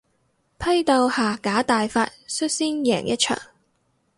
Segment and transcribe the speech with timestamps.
[0.57, 3.37] 批鬥下架大法率先贏一仗